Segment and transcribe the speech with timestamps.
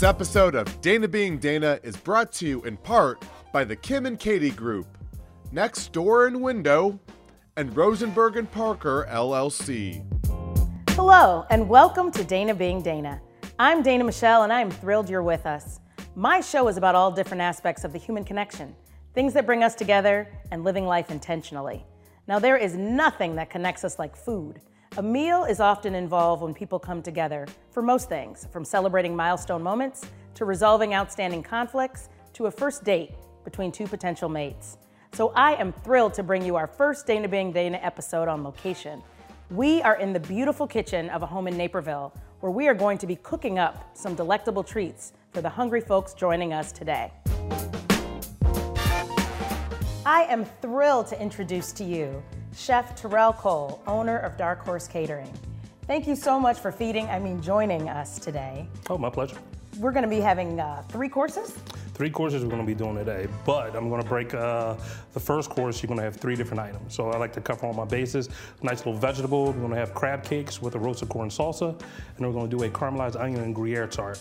[0.00, 4.06] This episode of Dana Being Dana is brought to you in part by the Kim
[4.06, 4.86] and Katie Group,
[5.52, 6.98] Next Door and Window,
[7.58, 10.02] and Rosenberg and Parker LLC.
[10.92, 13.20] Hello, and welcome to Dana Being Dana.
[13.58, 15.80] I'm Dana Michelle, and I am thrilled you're with us.
[16.16, 18.74] My show is about all different aspects of the human connection,
[19.12, 21.84] things that bring us together, and living life intentionally.
[22.26, 24.62] Now, there is nothing that connects us like food.
[24.96, 29.62] A meal is often involved when people come together for most things, from celebrating milestone
[29.62, 30.04] moments
[30.34, 33.12] to resolving outstanding conflicts to a first date
[33.44, 34.78] between two potential mates.
[35.12, 39.00] So I am thrilled to bring you our first Dana Being Dana episode on location.
[39.48, 42.98] We are in the beautiful kitchen of a home in Naperville where we are going
[42.98, 47.12] to be cooking up some delectable treats for the hungry folks joining us today.
[50.10, 52.20] I am thrilled to introduce to you
[52.52, 55.32] Chef Terrell Cole, owner of Dark Horse Catering.
[55.86, 58.66] Thank you so much for feeding, I mean, joining us today.
[58.88, 59.36] Oh, my pleasure.
[59.78, 61.50] We're going to be having uh, three courses.
[61.94, 64.74] Three courses we're going to be doing today, but I'm going to break uh,
[65.12, 65.80] the first course.
[65.80, 66.92] You're going to have three different items.
[66.92, 68.30] So I like to cover all my bases.
[68.64, 69.52] Nice little vegetable.
[69.52, 71.80] We're going to have crab cakes with a roasted corn salsa,
[72.16, 74.20] and we're going to do a caramelized onion and Gruyere tart.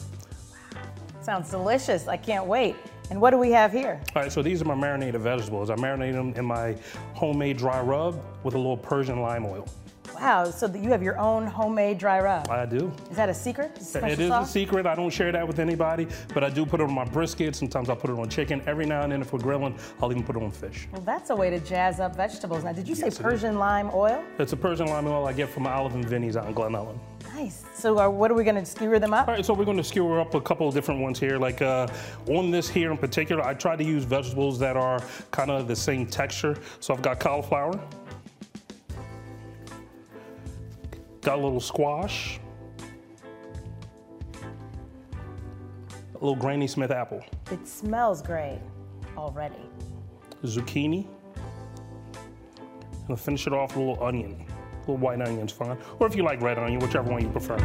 [1.23, 2.07] Sounds delicious.
[2.07, 2.75] I can't wait.
[3.09, 3.99] And what do we have here?
[4.15, 5.69] All right, so these are my marinated vegetables.
[5.69, 6.75] I marinate them in my
[7.13, 9.67] homemade dry rub with a little Persian lime oil.
[10.15, 12.49] Wow, so you have your own homemade dry rub.
[12.49, 12.91] I do.
[13.09, 13.71] Is that a secret?
[13.77, 14.49] It is sauce?
[14.49, 14.85] a secret.
[14.85, 17.55] I don't share that with anybody, but I do put it on my brisket.
[17.55, 18.61] Sometimes I put it on chicken.
[18.67, 20.87] Every now and then, if we're grilling, I'll even put it on fish.
[20.91, 22.63] Well, that's a way to jazz up vegetables.
[22.63, 23.19] Now, did you say Yes, is.
[23.19, 24.21] Persian lime oil?
[24.39, 26.99] It's a Persian lime oil I get from Olive and Vinny's out in Glen Ellyn.
[27.39, 27.63] Nice.
[27.73, 29.29] So, uh, what are we going to skewer them up?
[29.29, 31.37] All right, so we're going to skewer up a couple of different ones here.
[31.37, 31.87] Like uh,
[32.27, 35.01] on this here in particular, I try to use vegetables that are
[35.31, 36.57] kind of the same texture.
[36.81, 37.79] So I've got cauliflower,
[41.21, 42.41] got a little squash,
[46.13, 48.59] a little Granny Smith apple, It smells great
[49.15, 49.55] already.
[50.43, 51.07] zucchini,
[53.07, 54.45] and to finish it off, with a little onion.
[54.89, 57.57] Little white onion's fine, or if you like red onion, whichever one you prefer.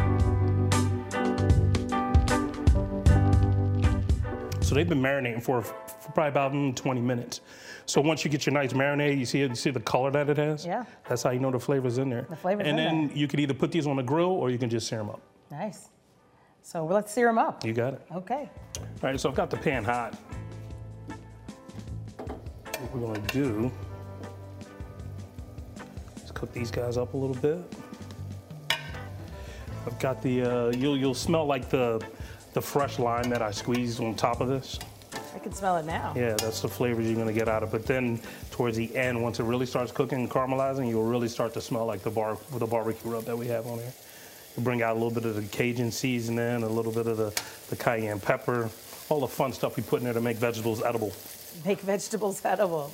[4.60, 7.40] So they've been marinating for, for probably about mm, 20 minutes.
[7.86, 10.36] So once you get your nice marinade, you see you see the color that it
[10.36, 10.66] has.
[10.66, 10.84] Yeah.
[11.08, 12.26] That's how you know the flavor's in there.
[12.28, 13.16] The flavor's and in then there.
[13.16, 15.22] you could either put these on the grill or you can just sear them up.
[15.50, 15.88] Nice.
[16.60, 17.64] So, let's sear them up.
[17.64, 18.02] You got it.
[18.14, 18.50] Okay.
[18.78, 20.14] All right, so I've got the pan hot.
[22.66, 23.72] What we're gonna do
[26.34, 27.58] cook these guys up a little bit.
[29.86, 32.04] I've got the, uh, you'll, you'll smell like the,
[32.52, 34.78] the fresh lime that I squeezed on top of this.
[35.34, 36.12] I can smell it now.
[36.16, 37.72] Yeah, that's the flavors you're gonna get out of it.
[37.72, 41.52] But then towards the end, once it really starts cooking and caramelizing, you'll really start
[41.54, 43.92] to smell like the bar the barbecue rub that we have on here.
[44.56, 47.42] You bring out a little bit of the Cajun seasoning, a little bit of the,
[47.68, 48.70] the cayenne pepper,
[49.08, 51.12] all the fun stuff we put in there to make vegetables edible.
[51.64, 52.92] Make vegetables edible.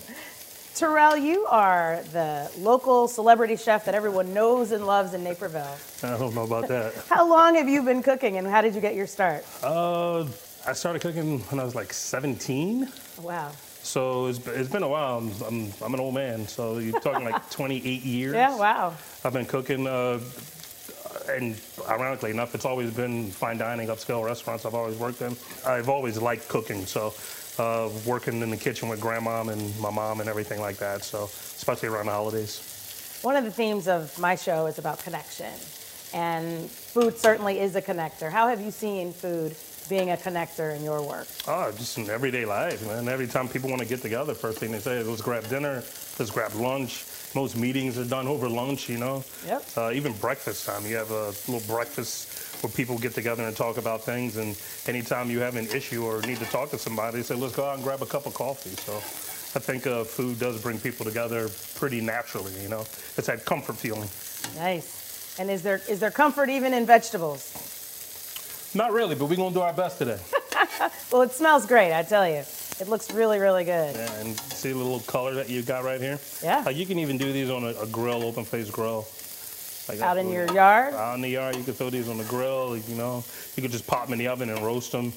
[0.74, 5.76] Terrell, you are the local celebrity chef that everyone knows and loves in Naperville.
[6.02, 6.94] I don't know about that.
[7.08, 9.44] How long have you been cooking and how did you get your start?
[9.62, 10.26] Uh,
[10.66, 12.88] I started cooking when I was like 17.
[13.20, 13.50] Wow.
[13.82, 15.18] So it's, it's been a while.
[15.18, 16.46] I'm, I'm, I'm an old man.
[16.46, 18.34] So you're talking like 28 years.
[18.34, 18.94] Yeah, wow.
[19.24, 20.20] I've been cooking, uh,
[21.30, 25.36] and ironically enough, it's always been fine dining, upscale restaurants I've always worked in.
[25.66, 27.12] I've always liked cooking, so
[27.60, 31.04] uh, working in the kitchen with grandma and my mom and everything like that.
[31.04, 33.20] So especially around the holidays.
[33.22, 35.52] One of the themes of my show is about connection,
[36.14, 38.30] and food certainly is a connector.
[38.30, 39.54] How have you seen food
[39.90, 41.28] being a connector in your work?
[41.46, 43.08] Oh, just in everyday life, man.
[43.08, 45.82] Every time people want to get together, first thing they say is, let's grab dinner,
[46.18, 47.04] let's grab lunch.
[47.34, 49.22] Most meetings are done over lunch, you know?
[49.46, 49.64] Yep.
[49.76, 50.86] Uh, even breakfast time.
[50.86, 54.36] You have a little breakfast where people get together and talk about things.
[54.36, 57.54] And anytime you have an issue or need to talk to somebody, they say, let's
[57.54, 58.70] go out and grab a cup of coffee.
[58.70, 62.80] So I think uh, food does bring people together pretty naturally, you know?
[62.80, 64.08] It's that comfort feeling.
[64.56, 65.36] Nice.
[65.38, 67.54] And is there is there comfort even in vegetables?
[68.74, 70.18] Not really, but we're going to do our best today.
[71.12, 72.44] Well, it smells great, I tell you.
[72.80, 73.96] It looks really, really good.
[73.96, 76.18] Yeah, and see the little color that you got right here?
[76.42, 76.62] Yeah.
[76.64, 79.08] Like you can even do these on a, a grill, open face grill.
[79.90, 80.94] Like Out in your yard?
[80.94, 82.76] Out in the yard, you can throw these on the grill.
[82.76, 83.24] You know,
[83.56, 85.12] you could just pop them in the oven and roast them.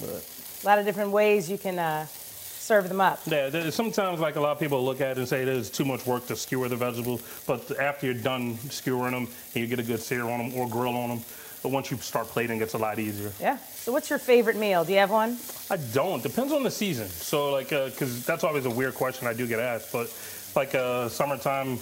[0.00, 0.24] But
[0.62, 3.20] A lot of different ways you can uh, serve them up.
[3.26, 6.06] yeah, sometimes like a lot of people look at it and say there's too much
[6.06, 7.22] work to skewer the vegetables.
[7.46, 10.68] But after you're done skewering them, and you get a good sear on them or
[10.68, 11.20] grill on them.
[11.62, 13.32] But once you start plating, it's a lot easier.
[13.40, 13.56] Yeah.
[13.56, 14.84] So, what's your favorite meal?
[14.84, 15.38] Do you have one?
[15.70, 16.20] I don't.
[16.20, 17.06] Depends on the season.
[17.06, 19.92] So like, because that's always a weird question I do get asked.
[19.92, 20.12] But
[20.56, 21.78] like uh, summertime,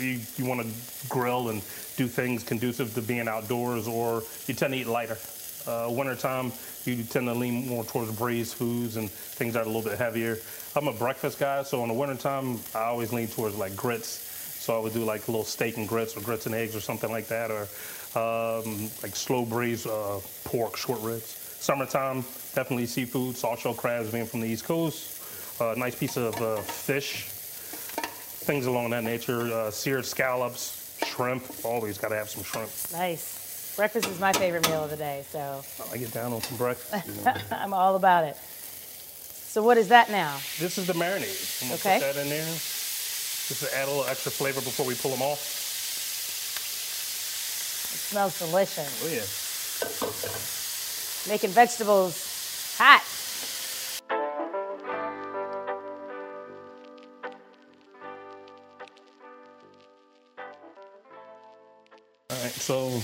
[0.00, 1.62] you you want to grill and
[1.96, 5.18] do things conducive to being outdoors, or you tend to eat lighter.
[5.66, 6.50] Uh, wintertime,
[6.84, 9.96] you tend to lean more towards braised foods and things that are a little bit
[9.96, 10.36] heavier.
[10.74, 14.08] I'm a breakfast guy, so in the wintertime, I always lean towards like grits.
[14.62, 16.80] So I would do like a little steak and grits or grits and eggs or
[16.80, 17.62] something like that, or
[18.18, 21.26] um, like slow braised uh, pork, short ribs.
[21.60, 22.22] Summertime,
[22.54, 25.20] definitely seafood, soft shell crabs being from the East Coast.
[25.60, 27.28] A uh, nice piece of uh, fish,
[28.42, 29.42] things along that nature.
[29.42, 31.44] Uh, seared scallops, shrimp.
[31.64, 32.70] Always got to have some shrimp.
[32.92, 33.74] Nice.
[33.76, 35.64] Breakfast is my favorite meal of the day, so.
[35.90, 37.06] I get down on some breakfast.
[37.06, 37.34] You know.
[37.56, 38.36] I'm all about it.
[38.36, 40.36] So what is that now?
[40.58, 41.62] This is the marinade.
[41.62, 41.98] I'm gonna okay.
[41.98, 42.44] put that in there.
[42.44, 45.58] Just to add a little extra flavor before we pull them off.
[47.92, 49.02] It smells delicious.
[49.04, 51.32] Oh yeah.
[51.32, 53.02] Making vegetables hot.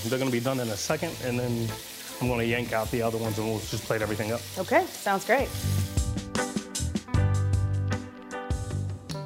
[0.04, 1.68] They're gonna be done in a second, and then
[2.20, 4.40] I'm gonna yank out the other ones and we'll just plate everything up.
[4.58, 5.48] Okay, sounds great.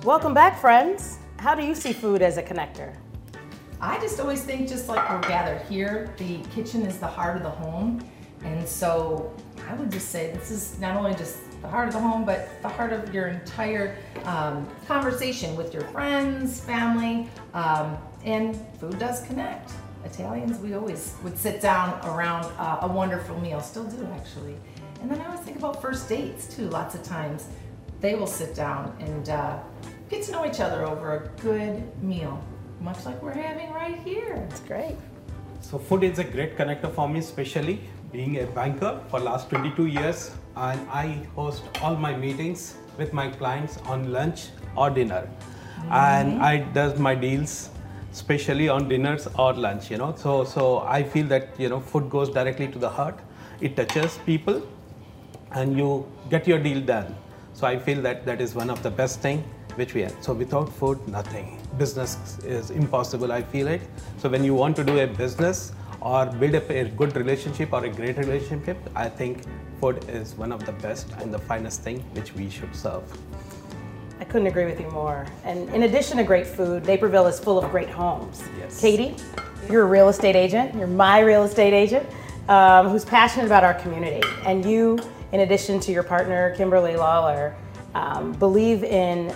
[0.05, 1.19] Welcome back, friends.
[1.39, 2.95] How do you see food as a connector?
[3.81, 7.43] I just always think just like we're gathered here, the kitchen is the heart of
[7.43, 8.05] the home.
[8.45, 9.33] And so
[9.69, 12.49] I would just say this is not only just the heart of the home, but
[12.63, 19.23] the heart of your entire um, conversation with your friends, family, um, and food does
[19.23, 19.73] connect.
[20.05, 24.57] Italians, we always would sit down around uh, a wonderful meal, still do actually.
[25.01, 26.69] And then I always think about first dates too.
[26.69, 27.49] Lots of times
[28.01, 29.59] they will sit down and uh,
[30.09, 32.43] get to know each other over a good meal,
[32.81, 34.47] much like we're having right here.
[34.51, 34.97] It's great.
[35.61, 39.87] So food is a great connector for me, especially being a banker for last 22
[39.87, 40.33] years.
[40.57, 45.23] And I host all my meetings with my clients on lunch or dinner.
[45.23, 45.93] Mm-hmm.
[45.93, 47.71] And I does my deals
[48.13, 50.15] especially on dinners or lunch you know.
[50.17, 53.19] So so i feel that you know food goes directly to the heart.
[53.61, 54.63] It touches people
[55.53, 57.15] and you get your deal done.
[57.55, 59.45] So i feel that that is one of the best thing
[59.77, 60.17] which we have.
[60.21, 61.59] So without food nothing.
[61.79, 63.81] Business is impossible i feel it.
[64.19, 65.73] So when you want to do a business
[66.03, 69.45] or build up a good relationship or a great relationship i think
[69.81, 73.03] food is one of the best and the finest thing which we should serve
[74.23, 75.27] I couldn't agree with you more.
[75.43, 78.41] And in addition to great food, Naperville is full of great homes.
[78.57, 78.81] Yes.
[78.81, 79.17] Katie,
[79.69, 80.77] you're a real estate agent.
[80.77, 82.07] You're my real estate agent
[82.49, 84.23] um, who's passionate about our community.
[84.47, 85.01] And you,
[85.33, 87.57] in addition to your partner, Kimberly Lawler,
[87.97, 89.35] um, believe in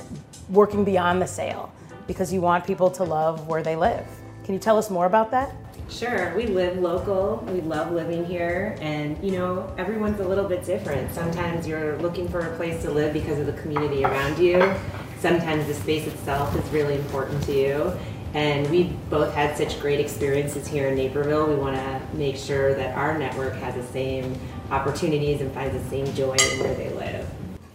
[0.50, 1.72] working beyond the sale
[2.06, 4.06] because you want people to love where they live.
[4.44, 5.52] Can you tell us more about that?
[5.88, 10.64] Sure, we live local, we love living here, and you know, everyone's a little bit
[10.64, 11.12] different.
[11.14, 14.74] Sometimes you're looking for a place to live because of the community around you,
[15.20, 17.92] sometimes the space itself is really important to you.
[18.34, 21.46] And we've both had such great experiences here in Naperville.
[21.46, 24.38] We want to make sure that our network has the same
[24.70, 27.26] opportunities and finds the same joy in where they live.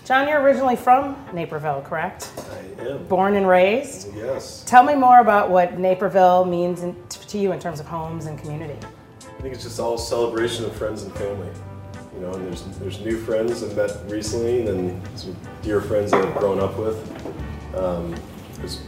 [0.05, 2.31] John, you're originally from Naperville, correct?
[2.81, 3.05] Am.
[3.07, 4.15] Born and raised?
[4.15, 4.63] Yes.
[4.65, 8.37] Tell me more about what Naperville means in, to you in terms of homes and
[8.39, 8.77] community.
[9.21, 11.49] I think it's just all celebration of friends and family.
[12.13, 16.11] You know, and there's there's new friends I've met recently, and then some dear friends
[16.11, 16.97] that I've grown up with.
[17.75, 18.15] Um,
[18.57, 18.81] there's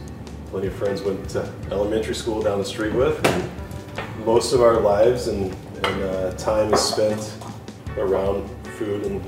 [0.50, 3.24] plenty of friends went to elementary school down the street with.
[3.26, 3.50] And
[4.24, 7.36] most of our lives and, and uh, time is spent
[7.96, 8.48] around
[8.78, 9.22] food and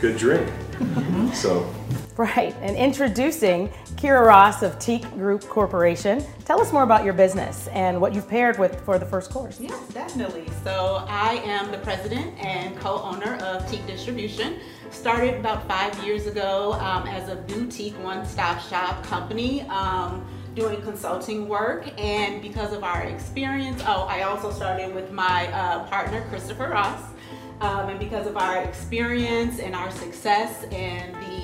[0.00, 0.46] good drink.
[0.46, 1.30] Mm-hmm.
[1.30, 1.72] So.
[2.18, 6.24] Right, and introducing Kira Ross of Teak Group Corporation.
[6.44, 9.60] Tell us more about your business and what you've paired with for the first course.
[9.60, 10.48] Yes, definitely.
[10.64, 14.58] So I am the president and co-owner of Teak Distribution.
[14.90, 19.62] Started about five years ago um, as a boutique one-stop shop company.
[19.68, 25.46] Um, doing consulting work and because of our experience, oh, I also started with my
[25.52, 27.00] uh, partner, Christopher Ross.
[27.60, 31.37] Um, and because of our experience and our success and the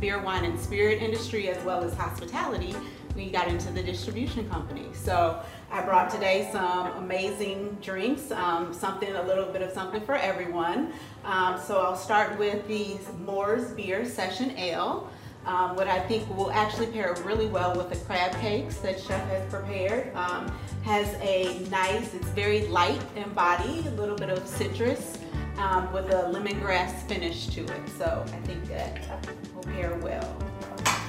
[0.00, 2.74] beer, wine, and spirit industry as well as hospitality,
[3.14, 4.86] we got into the distribution company.
[4.92, 10.16] So I brought today some amazing drinks, um, something, a little bit of something for
[10.16, 10.92] everyone.
[11.24, 15.10] Um, so I'll start with the Moore's Beer Session Ale.
[15.46, 19.28] Um, what I think will actually pair really well with the crab cakes that Chef
[19.28, 20.14] has prepared.
[20.14, 25.18] Um, has a nice, it's very light in body, a little bit of citrus,
[25.58, 27.88] um, with a lemongrass finish to it.
[27.98, 29.00] So I think that
[29.54, 30.36] will pair well.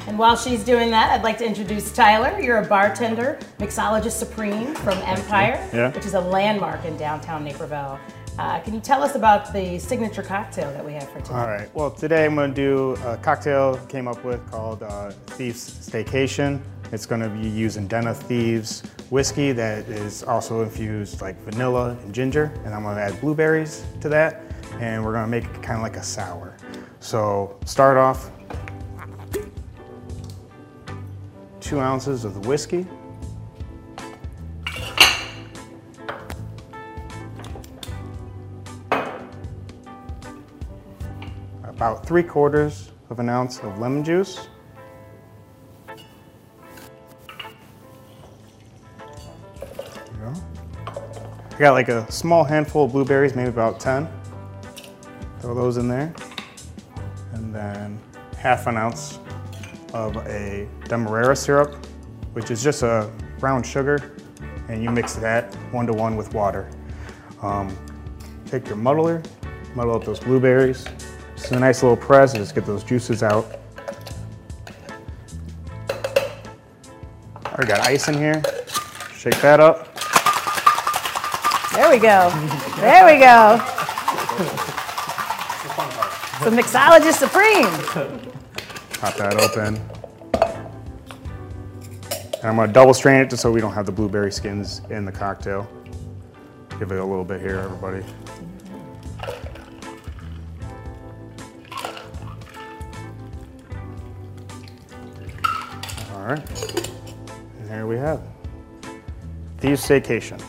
[0.07, 2.39] And while she's doing that, I'd like to introduce Tyler.
[2.39, 5.91] You're a bartender, mixologist supreme from Empire, yeah.
[5.91, 7.99] which is a landmark in downtown Naperville.
[8.39, 11.33] Uh, can you tell us about the signature cocktail that we have for today?
[11.33, 11.75] All right.
[11.75, 16.61] Well, today I'm going to do a cocktail came up with called uh, Thieves Staycation.
[16.91, 21.97] It's going to be using Den of Thieves whiskey that is also infused like vanilla
[22.01, 24.41] and ginger, and I'm gonna add blueberries to that,
[24.79, 26.55] and we're gonna make it kind of like a sour.
[26.99, 28.31] So start off,
[31.61, 32.85] two ounces of the whiskey.
[41.63, 44.47] About three quarters of an ounce of lemon juice.
[51.57, 54.07] I got like a small handful of blueberries, maybe about 10.
[55.39, 56.13] Throw those in there.
[57.33, 57.99] And then
[58.37, 59.17] half an ounce
[59.91, 61.83] of a demerara syrup,
[62.33, 64.13] which is just a brown sugar,
[64.69, 66.69] and you mix that one to one with water.
[67.41, 67.75] Um,
[68.45, 69.23] take your muddler,
[69.73, 70.85] muddle up those blueberries.
[71.35, 73.59] Just a nice little press, just get those juices out.
[77.43, 78.43] I got ice in here.
[79.15, 79.86] Shake that up.
[81.77, 82.31] There we go.
[82.77, 83.57] There we go.
[86.43, 87.69] The mixologist supreme.
[88.99, 89.79] Pop that open.
[92.37, 95.05] And I'm gonna double strain it just so we don't have the blueberry skins in
[95.05, 95.69] the cocktail.
[96.79, 98.03] Give it a little bit here, everybody.
[106.11, 106.73] All right,
[107.59, 108.23] and there we have
[109.59, 110.41] Thieves Staycation.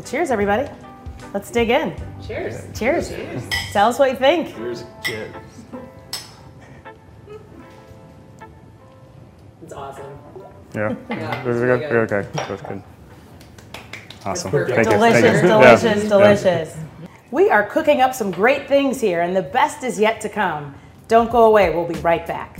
[0.00, 0.66] Well, cheers, everybody.
[1.34, 1.94] Let's dig in.
[2.26, 2.62] Cheers.
[2.74, 3.12] Cheers.
[3.70, 4.56] Tell us what you think.
[4.56, 4.84] Cheers.
[5.04, 5.34] Cheers.
[9.62, 10.18] It's awesome.
[10.74, 11.90] Yeah, Yeah, Is really good?
[12.08, 12.12] good.
[12.12, 12.82] Okay, that's good.
[14.24, 14.50] Awesome.
[14.50, 14.76] perfect.
[14.76, 14.98] Thank you.
[14.98, 15.48] Thank Delicious, you.
[15.48, 16.08] delicious, Yeah.
[16.08, 16.76] delicious.
[17.30, 20.74] We are cooking up some great things here, and the best is yet to come.
[21.08, 21.74] Don't go away.
[21.74, 22.59] We'll be right back.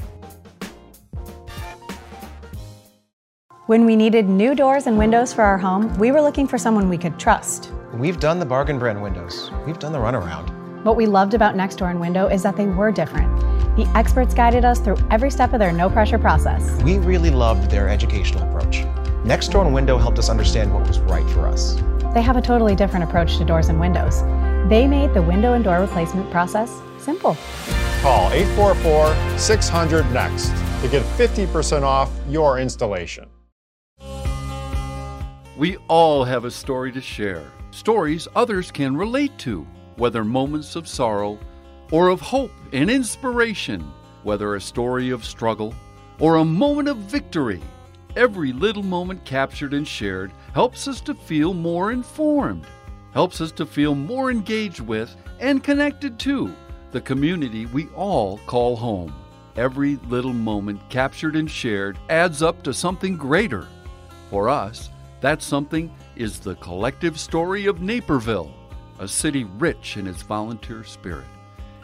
[3.71, 6.89] When we needed new doors and windows for our home, we were looking for someone
[6.89, 7.71] we could trust.
[7.95, 9.53] We've done the bargain brand windows.
[9.65, 10.49] We've done the runaround.
[10.83, 13.31] What we loved about Next Door and Window is that they were different.
[13.77, 16.83] The experts guided us through every step of their no pressure process.
[16.83, 18.85] We really loved their educational approach.
[19.25, 21.77] Next Door and Window helped us understand what was right for us.
[22.12, 24.23] They have a totally different approach to doors and windows.
[24.69, 27.37] They made the window and door replacement process simple.
[28.03, 33.30] Call 844 600 NEXT to get 50% off your installation.
[35.61, 40.88] We all have a story to share, stories others can relate to, whether moments of
[40.88, 41.38] sorrow
[41.93, 43.83] or of hope and inspiration,
[44.23, 45.75] whether a story of struggle
[46.19, 47.61] or a moment of victory.
[48.17, 52.64] Every little moment captured and shared helps us to feel more informed,
[53.12, 56.55] helps us to feel more engaged with and connected to
[56.90, 59.12] the community we all call home.
[59.57, 63.69] Every little moment captured and shared adds up to something greater.
[64.31, 64.88] For us,
[65.21, 68.55] that something is the collective story of Naperville,
[68.99, 71.27] a city rich in its volunteer spirit,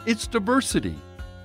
[0.05, 0.95] its diversity,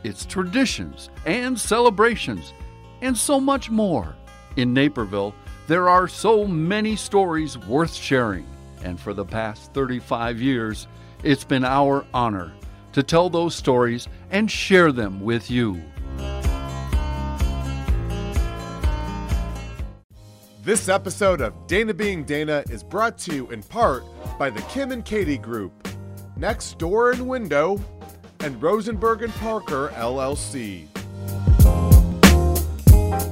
[0.05, 2.53] its traditions and celebrations,
[3.01, 4.15] and so much more.
[4.57, 5.35] In Naperville,
[5.67, 8.47] there are so many stories worth sharing,
[8.85, 10.87] and for the past 35 years,
[11.23, 12.53] it's been our honor
[12.93, 15.83] to tell those stories and share them with you.
[20.65, 24.05] This episode of Dana Being Dana is brought to you in part
[24.39, 25.89] by the Kim and Katie Group,
[26.37, 27.81] Next Door and Window,
[28.39, 30.87] and Rosenberg and Parker LLC.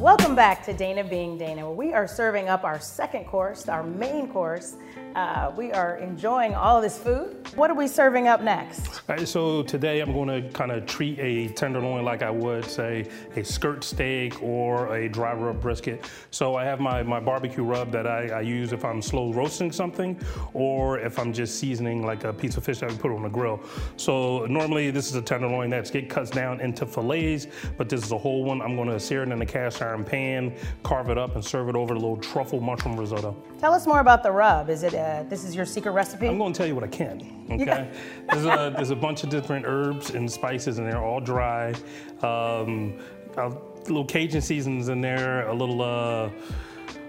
[0.00, 4.26] Welcome back to Dana Being Dana, we are serving up our second course, our main
[4.32, 4.75] course.
[5.14, 7.37] Uh, we are enjoying all of this food.
[7.57, 9.02] What are we serving up next?
[9.09, 12.64] All right, so today I'm going to kind of treat a tenderloin like I would
[12.64, 16.09] say a skirt steak or a dry rub brisket.
[16.31, 19.73] So I have my, my barbecue rub that I, I use if I'm slow roasting
[19.73, 20.21] something
[20.55, 23.29] or if I'm just seasoning like a piece of fish that I put on the
[23.29, 23.61] grill.
[23.97, 28.12] So normally this is a tenderloin that's get cuts down into fillets, but this is
[28.12, 28.62] a whole one.
[28.62, 31.69] I'm going to sear it in a cast iron pan, carve it up, and serve
[31.69, 33.37] it over a little truffle mushroom risotto.
[33.59, 34.71] Tell us more about the rub.
[34.71, 36.28] Is it uh, this is your secret recipe?
[36.28, 37.47] I'm going to tell you what I can.
[37.50, 37.90] Okay,
[38.30, 41.75] there's a there's a bunch of different herbs and spices and they're all dry.
[42.23, 42.99] Um,
[43.37, 43.49] a
[43.85, 46.30] little Cajun seasons in there, a little uh,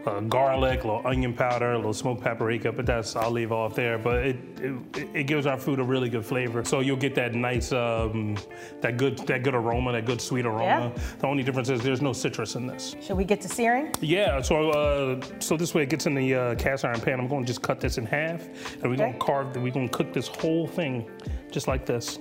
[0.05, 3.75] uh, garlic, a little onion powder, a little smoked paprika, but that's I'll leave off
[3.75, 3.97] there.
[3.97, 6.63] But it, it it gives our food a really good flavor.
[6.65, 8.37] So you'll get that nice um,
[8.81, 10.91] that good that good aroma, that good sweet aroma.
[10.95, 11.03] Yeah.
[11.19, 12.95] The only difference is there's no citrus in this.
[13.01, 13.93] Should we get to searing?
[14.01, 17.19] Yeah, so uh, so this way it gets in the uh, cast iron pan.
[17.19, 18.47] I'm going to just cut this in half,
[18.81, 19.55] and we're going to carve.
[19.55, 21.09] We're going to cook this whole thing
[21.51, 22.19] just like this.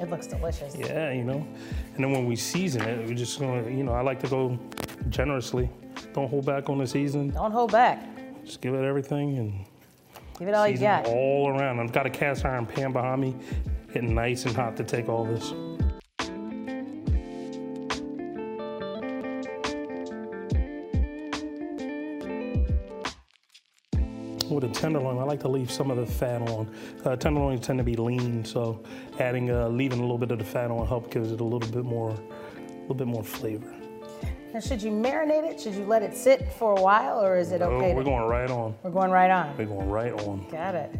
[0.00, 0.74] It looks delicious.
[0.74, 1.46] Yeah, you know.
[1.94, 4.28] And then when we season it, we're just going to, you know, I like to
[4.28, 4.58] go
[5.08, 5.70] generously.
[6.12, 7.30] Don't hold back on the seasoning.
[7.30, 8.02] Don't hold back.
[8.44, 9.66] Just give it everything and
[10.38, 11.06] Give it all you season got.
[11.06, 11.78] all around.
[11.80, 13.36] I've got a cast iron pan behind me,
[13.92, 15.52] getting nice and hot to take all this.
[24.50, 26.70] With a tenderloin, I like to leave some of the fat on.
[27.04, 28.82] Uh, tenderloins tend to be lean, so
[29.18, 31.68] adding, uh, leaving a little bit of the fat on help gives it a little
[31.70, 33.72] bit more, a little bit more flavor.
[34.54, 35.60] Now, should you marinate it?
[35.60, 37.74] Should you let it sit for a while, or is it okay?
[37.74, 37.92] Oh, okay?
[37.92, 38.76] we're to- going right on.
[38.84, 39.56] We're going right on.
[39.58, 40.46] We're going right on.
[40.48, 40.92] Got it.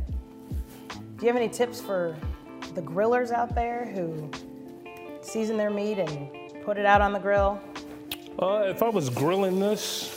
[0.90, 2.16] Do you have any tips for
[2.74, 4.28] the grillers out there who
[5.22, 6.28] season their meat and
[6.64, 7.60] put it out on the grill?
[8.42, 10.13] Uh, if I was grilling this,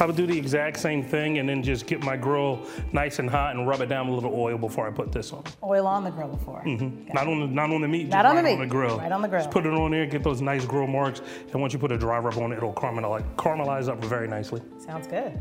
[0.00, 3.28] I would do the exact same thing and then just get my grill nice and
[3.28, 5.44] hot and rub it down with a little oil before I put this on.
[5.62, 6.62] Oil on the grill before.
[6.64, 7.14] Mm -hmm.
[7.14, 8.98] Not on the not on the meat, Not just on the meat, on the grill.
[8.98, 9.42] right on the grill.
[9.42, 11.20] Just put it on there, get those nice grill marks,
[11.52, 14.60] and once you put a dry rub on it, it'll caramelize, caramelize up very nicely.
[14.78, 15.32] Sounds good.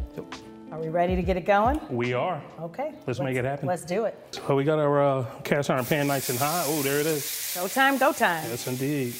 [0.71, 1.79] Are we ready to get it going?
[1.89, 2.41] We are.
[2.59, 2.93] Okay.
[3.07, 3.67] Let's make it happen.
[3.67, 4.15] Let's do it.
[4.31, 6.65] So we got our uh, cast iron pan nice and hot.
[6.67, 7.55] Oh, there it is.
[7.55, 8.43] Go time, go time.
[8.49, 9.13] Yes, indeed.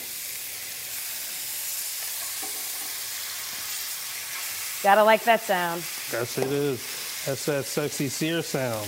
[4.85, 5.79] Gotta like that sound.
[6.13, 7.25] Yes, it is.
[7.25, 8.85] That's that sexy sear sound.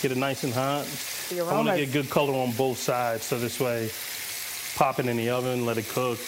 [0.00, 0.86] Get it nice and hot.
[1.38, 3.90] I want to get good color on both sides, so this way,
[4.76, 6.18] pop it in the oven, let it cook.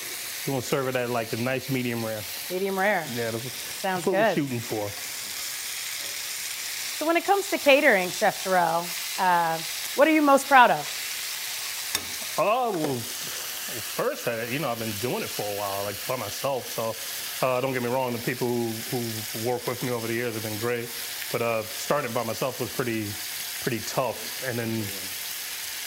[0.44, 2.20] You want to serve it at like a nice medium rare.
[2.50, 3.06] Medium rare.
[3.14, 4.86] Yeah, that's, Sounds that's what we're shooting for.
[6.98, 8.84] So when it comes to catering, Chef Terrell,
[9.18, 9.58] uh,
[9.96, 12.34] what are you most proud of?
[12.36, 13.00] Oh,
[13.80, 16.66] first, you know, I've been doing it for a while, like by myself.
[16.70, 16.94] So
[17.46, 20.34] uh, don't get me wrong, the people who, who work with me over the years
[20.34, 20.88] have been great.
[21.32, 23.06] But uh, starting by myself was pretty,
[23.62, 24.84] pretty tough, and then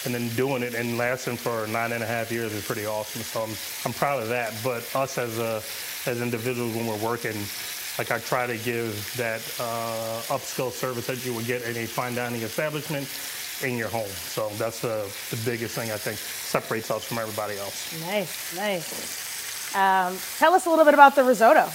[0.06, 3.22] and then doing it and lasting for nine and a half years is pretty awesome.
[3.24, 4.54] So I'm, I'm proud of that.
[4.64, 5.62] But us as a,
[6.10, 7.36] as individuals when we're working,
[7.98, 11.88] like I try to give that uh, upskill service that you would get in a
[11.88, 13.08] fine dining establishment
[13.64, 14.08] in your home.
[14.08, 18.00] So that's the, the biggest thing I think separates us from everybody else.
[18.02, 19.76] Nice, nice.
[19.76, 21.70] Um, tell us a little bit about the risotto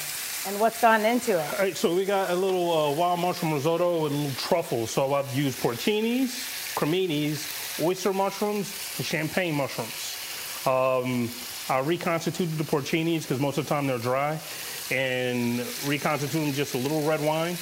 [0.46, 1.52] and what's gone into it.
[1.54, 4.86] All right, so we got a little uh, wild mushroom risotto with a little truffle.
[4.86, 10.18] So I've used porcinis, creminis, oyster mushrooms, and champagne mushrooms.
[10.66, 11.28] Um,
[11.68, 14.38] I reconstituted the porcinis because most of the time they're dry,
[14.90, 17.56] and reconstituted them just a little red wine.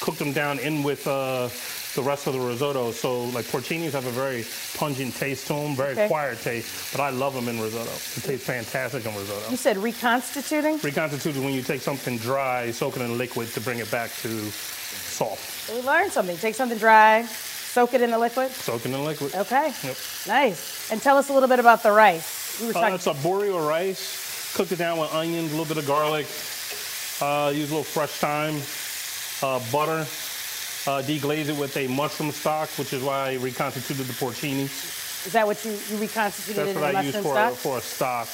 [0.00, 1.48] Cooked them down in with uh,
[1.96, 2.92] the rest of the risotto.
[2.92, 4.44] So like porcinis have a very
[4.76, 6.04] pungent taste to them, very Okay.
[6.04, 7.90] acquired taste, but I love them in risotto.
[7.90, 9.50] It tastes fantastic in risotto.
[9.50, 10.78] You said reconstituting?
[10.78, 14.28] Reconstituting when you take something dry, soak it in liquid to bring it back to
[14.50, 15.70] soft.
[15.72, 16.36] We learned something.
[16.38, 18.50] Take something dry, soak it in the liquid.
[18.52, 19.34] Soak it in the liquid.
[19.34, 19.72] Okay.
[19.82, 19.96] Yep.
[20.28, 20.90] Nice.
[20.92, 22.60] And tell us a little bit about the rice.
[22.60, 22.94] We were Uh, talking.
[22.94, 24.52] it's a boreal rice.
[24.54, 26.26] Cooked it down with onions, a little bit of garlic.
[27.20, 28.60] Uh, use a little fresh thyme,
[29.42, 30.06] uh, butter.
[30.86, 34.64] Uh, deglaze it with a mushroom stock, which is why I reconstituted the porcini.
[35.26, 37.54] Is that what you, you reconstituted That's what I use for, stock?
[37.54, 38.28] for a stock.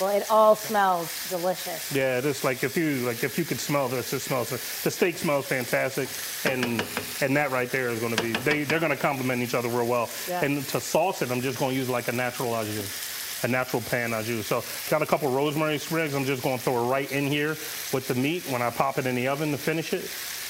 [0.00, 1.92] Well, it all smells delicious.
[1.92, 4.50] Yeah, just like if you like if you could smell this, it smells.
[4.50, 6.08] The steak smells fantastic,
[6.44, 6.82] and
[7.20, 9.68] and that right there is going to be they they're going to complement each other
[9.68, 10.08] real well.
[10.28, 10.44] Yeah.
[10.44, 13.48] And to sauce it, I'm just going to use like a natural au jus, a
[13.48, 14.46] natural pan au jus.
[14.46, 16.14] So got a couple rosemary sprigs.
[16.14, 17.56] I'm just going to throw it right in here
[17.92, 20.02] with the meat when I pop it in the oven to finish it,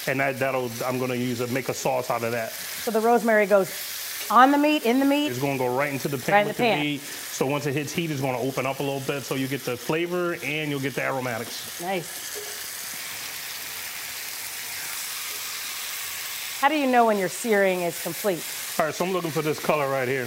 [0.08, 2.50] and that that'll I'm to use it make a sauce out of that.
[2.52, 3.70] So the rosemary goes
[4.30, 5.28] on the meat, in the meat.
[5.28, 6.80] It's to go right into the pan Right with the the, pan.
[6.80, 7.00] meat.
[7.00, 9.64] So once it hits heat, it's to open up a little bit, so you get
[9.64, 11.80] the flavor and you'll get the aromatics.
[11.80, 12.46] Nice.
[16.60, 18.44] How do you know when your searing is complete?
[18.78, 20.26] All right, so I'm looking for this color right here.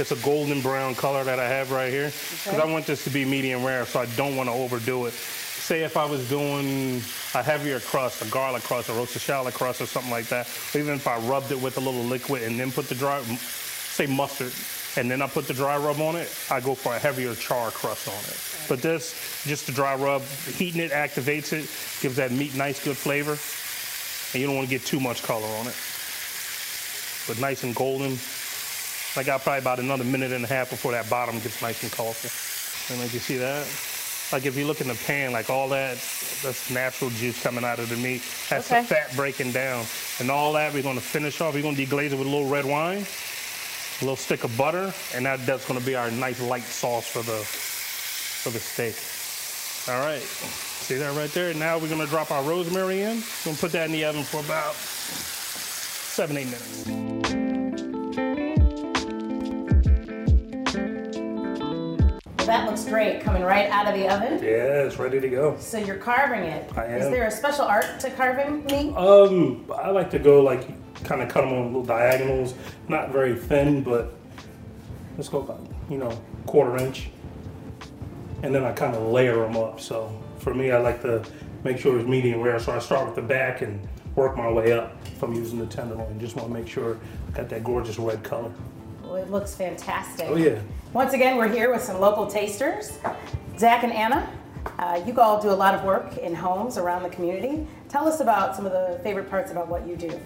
[0.00, 2.06] It's a golden brown color that I have right here.
[2.06, 2.60] Because Okay.
[2.60, 5.14] I want this to be medium rare, so I don't want to overdo it.
[5.68, 7.02] Say if I was doing
[7.34, 10.94] a heavier crust, a garlic crust, a roasted shallot crust, or something like that, even
[10.94, 14.50] if I rubbed it with a little liquid and then put the dry, say mustard,
[14.98, 17.70] and then I put the dry rub on it, I go for a heavier char
[17.70, 18.66] crust on it.
[18.66, 20.22] But this, just the dry rub,
[20.56, 21.68] heating it activates it,
[22.00, 23.32] gives that meat nice, good flavor,
[24.32, 25.76] and you don't want to get too much color on it.
[27.28, 28.16] But nice and golden.
[29.16, 31.92] I got probably about another minute and a half before that bottom gets nice and
[31.92, 32.94] colorful.
[32.94, 33.97] And like you see that?
[34.30, 35.94] Like if you look in the pan, like all that,
[36.42, 38.22] that's natural juice coming out of the meat.
[38.50, 38.82] That's Okay.
[38.82, 39.86] the fat breaking down.
[40.20, 41.54] And all that we're gonna finish off.
[41.54, 43.06] We're gonna deglaze it with a little red wine,
[44.00, 47.22] a little stick of butter, and that, that's gonna be our nice light sauce for
[47.22, 47.38] the
[48.42, 48.94] for the steak.
[49.92, 51.54] All right, see that right there?
[51.54, 53.16] Now we're gonna drop our rosemary in.
[53.16, 57.47] We're gonna put that in the oven for about seven, eight minutes.
[62.48, 64.42] That looks great, coming right out of the oven.
[64.42, 65.56] Yeah, it's ready to go.
[65.58, 66.76] So you're carving it.
[66.76, 67.00] I am.
[67.00, 68.94] Is there a special art to carving meat?
[68.96, 70.66] Um, I like to go like
[71.04, 72.54] kind of cut them on little diagonals,
[72.88, 74.14] not very thin, but
[75.16, 76.10] let's go about you know
[76.46, 77.10] quarter inch,
[78.42, 79.80] and then I kind of layer them up.
[79.80, 81.22] So for me, I like to
[81.64, 82.58] make sure it's medium rare.
[82.58, 84.96] So I start with the back and work my way up.
[85.06, 88.22] If I'm using the tenderloin, just want to make sure I got that gorgeous red
[88.24, 88.52] color.
[89.08, 90.26] Well, it looks fantastic.
[90.28, 90.60] Oh yeah.
[90.92, 92.98] Once again, we're here with some local tasters,
[93.56, 94.30] Zach and Anna.
[94.78, 97.66] Uh, you all do a lot of work in homes around the community.
[97.88, 100.20] Tell us about some of the favorite parts about what you do.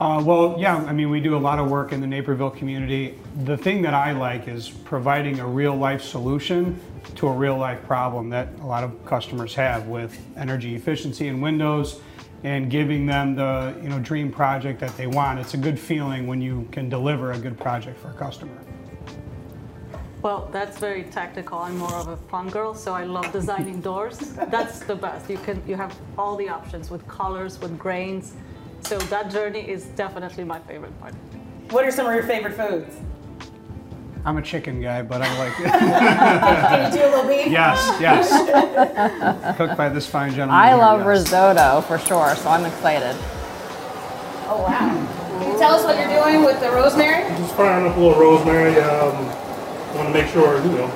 [0.00, 3.16] Uh, well, yeah, I mean, we do a lot of work in the Naperville community.
[3.44, 6.80] The thing that I like is providing a real life solution
[7.14, 11.40] to a real life problem that a lot of customers have with energy efficiency in
[11.40, 12.00] windows
[12.46, 15.40] and giving them the you know dream project that they want.
[15.40, 18.56] It's a good feeling when you can deliver a good project for a customer.
[20.22, 21.58] Well, that's very tactical.
[21.58, 24.18] I'm more of a fun girl, so I love designing doors.
[24.56, 25.28] That's the best.
[25.28, 28.34] You can you have all the options with colors, with grains.
[28.82, 31.14] So that journey is definitely my favorite part.
[31.70, 32.94] What are some of your favorite foods?
[34.26, 35.70] I'm a chicken guy, but I like it.
[35.70, 37.46] Can you do a little beef?
[37.46, 38.28] yes, yes.
[39.56, 40.56] Cooked by this fine gentleman.
[40.56, 41.06] I here, love yes.
[41.06, 43.14] risotto for sure, so I'm excited.
[44.48, 44.90] Oh, wow.
[45.38, 47.22] Can you tell us what you're doing with the rosemary?
[47.38, 48.76] Just firing up a little rosemary.
[48.80, 49.14] Um,
[49.94, 50.90] want to make sure you know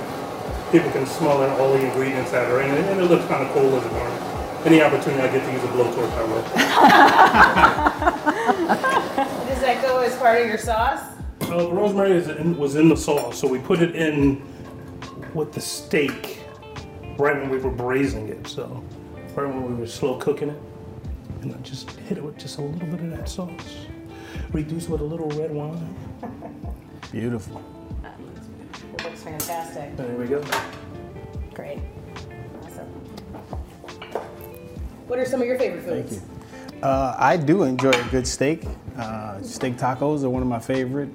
[0.72, 3.44] people can smell it, all the ingredients that are in it, and it looks kind
[3.46, 4.66] of cool as a garnish.
[4.66, 6.42] Any opportunity I get to use a blowtorch, I will.
[9.46, 11.00] Does that go as part of your sauce?
[11.50, 14.40] Uh, the rosemary is in, was in the sauce, so we put it in
[15.34, 16.44] with the steak
[17.18, 18.46] right when we were braising it.
[18.46, 18.84] So
[19.34, 20.60] right when we were slow cooking it,
[21.42, 23.86] and I just hit it with just a little bit of that sauce.
[24.52, 25.96] Reduce with a little red wine.
[27.12, 27.60] Beautiful.
[28.94, 29.96] It looks fantastic.
[29.96, 30.44] There we go.
[31.52, 31.80] Great.
[32.62, 32.86] Awesome.
[35.08, 36.18] What are some of your favorite foods?
[36.18, 36.82] Thank you.
[36.84, 38.64] Uh, I do enjoy a good steak.
[38.96, 41.10] Uh, steak tacos are one of my favorite.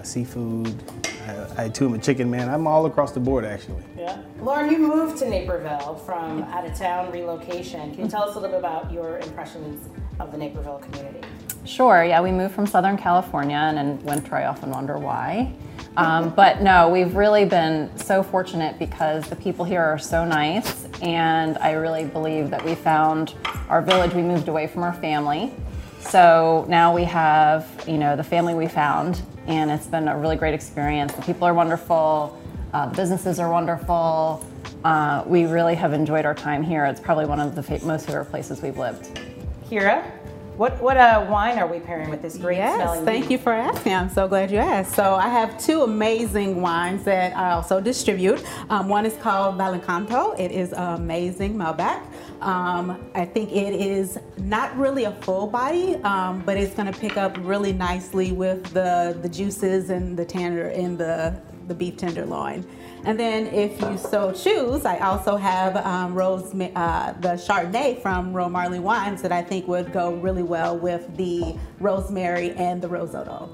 [0.00, 0.82] Uh, seafood.
[1.26, 2.48] I, I too am a chicken man.
[2.48, 3.82] I'm all across the board actually.
[3.98, 4.22] Yeah.
[4.40, 7.94] Lauren, you moved to Naperville from out of town relocation.
[7.94, 11.20] Can you tell us a little bit about your impressions of the Naperville community?
[11.66, 15.52] Sure, yeah, we moved from Southern California and in winter I often wonder why.
[15.98, 20.86] Um, but no, we've really been so fortunate because the people here are so nice
[21.02, 23.34] and I really believe that we found
[23.68, 24.14] our village.
[24.14, 25.52] We moved away from our family.
[25.98, 30.36] So now we have, you know, the family we found and it's been a really
[30.36, 31.12] great experience.
[31.12, 32.40] The people are wonderful,
[32.72, 34.44] uh, the businesses are wonderful.
[34.84, 36.84] Uh, we really have enjoyed our time here.
[36.86, 39.20] It's probably one of the most favorite places we've lived.
[39.68, 40.10] Kira,
[40.56, 43.04] what what uh, wine are we pairing with this great Yes, smelling?
[43.04, 43.32] thank meat?
[43.32, 43.94] you for asking.
[43.94, 44.94] I'm so glad you asked.
[44.94, 48.44] So I have two amazing wines that I also distribute.
[48.68, 50.38] Um, one is called Valencanto.
[50.38, 52.02] It is amazing Malbec.
[52.42, 56.98] Um, I think it is not really a full body, um, but it's going to
[56.98, 61.96] pick up really nicely with the the juices and the tanner in the the beef
[61.96, 62.66] tenderloin.
[63.04, 68.34] And then, if you so choose, I also have um, rose uh, the Chardonnay from
[68.34, 72.88] Ro Marley Wines that I think would go really well with the rosemary and the
[72.88, 73.48] risotto.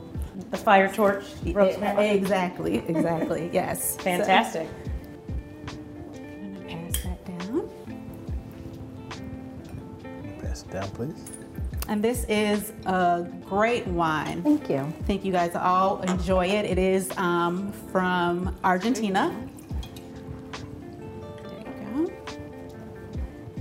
[0.51, 2.09] The fire torch rosemary.
[2.11, 3.51] Exactly, exactly.
[3.53, 3.97] yes.
[3.99, 4.69] Fantastic.
[4.69, 7.71] So, I'm pass that down.
[10.41, 11.36] Pass it down, please.
[11.88, 14.42] And this is a great wine.
[14.42, 14.79] Thank you.
[14.79, 16.64] I think you guys all enjoy it.
[16.64, 19.33] It is um, from Argentina.
[21.44, 22.12] There you go.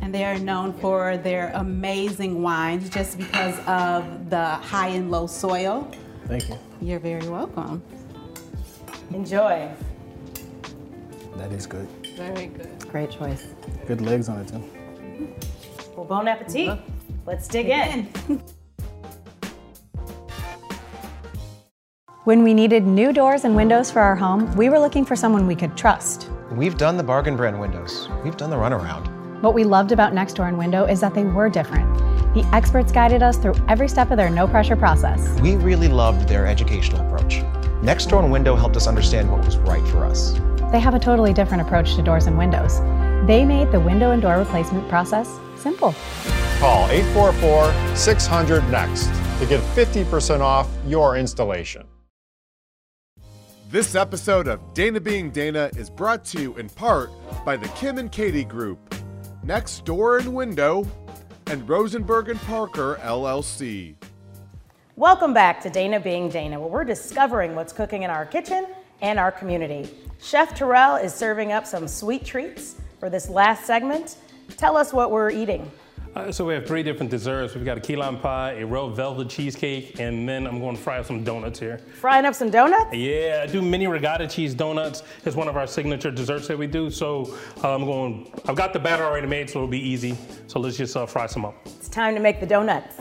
[0.01, 5.27] And they are known for their amazing wines just because of the high and low
[5.27, 5.91] soil.
[6.25, 6.57] Thank you.
[6.81, 7.83] You're very welcome.
[9.11, 9.69] Enjoy.
[11.38, 11.88] That is good.
[12.17, 12.89] Very good.
[12.89, 13.45] Great choice.
[13.85, 14.63] Good legs on it too.
[15.95, 16.79] Well, bon appetit.
[17.25, 18.07] Let's dig in.
[22.25, 25.45] When we needed new doors and windows for our home, we were looking for someone
[25.45, 26.27] we could trust.
[26.51, 28.09] We've done the bargain brand windows.
[28.23, 29.43] We've done the runaround.
[29.43, 31.85] What we loved about Next Door and Window is that they were different.
[32.33, 35.39] The experts guided us through every step of their no pressure process.
[35.39, 37.43] We really loved their educational approach.
[37.83, 40.33] Next Door and Window helped us understand what was right for us.
[40.71, 42.79] They have a totally different approach to doors and windows.
[43.27, 45.93] They made the window and door replacement process simple.
[46.65, 51.86] Call 844 600 NEXT to get 50% off your installation.
[53.69, 57.12] This episode of Dana Being Dana is brought to you in part
[57.45, 58.95] by the Kim and Katie Group,
[59.43, 60.88] Next Door and Window,
[61.45, 63.93] and Rosenberg and Parker LLC.
[64.95, 68.65] Welcome back to Dana Being Dana, where we're discovering what's cooking in our kitchen
[69.01, 69.88] and our community.
[70.19, 74.17] Chef Terrell is serving up some sweet treats for this last segment.
[74.58, 75.71] Tell us what we're eating.
[76.15, 77.56] Uh, so we have three different desserts.
[77.56, 80.82] We've got a key lime pie, a red velvet cheesecake, and then I'm going to
[80.82, 81.80] fry up some donuts here.
[81.99, 82.95] Frying up some donuts?
[82.95, 85.04] Yeah, I do mini ricotta cheese donuts.
[85.25, 86.89] It's one of our signature desserts that we do.
[86.89, 90.17] So uh, I'm going, I've got the batter already made, so it'll be easy.
[90.47, 91.56] So let's just uh, fry some up.
[91.65, 92.95] It's time to make the donuts.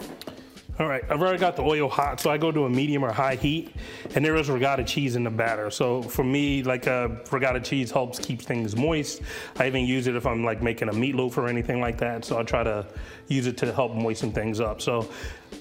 [0.77, 3.13] All right, I've already got the oil hot, so I go to a medium or
[3.13, 3.77] high heat,
[4.17, 5.71] and there is ricotta cheese in the batter.
[5.71, 9.23] So for me, like uh, ricotta cheese helps keep things moist.
[9.57, 12.25] I even use it if I'm like making a meatloaf or anything like that.
[12.25, 12.85] So I try to
[13.29, 14.83] use it to help moisten things up.
[14.83, 15.03] So